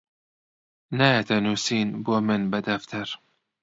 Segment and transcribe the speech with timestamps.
[0.97, 3.09] نایەتە نووسین بۆ من بە دەفتەر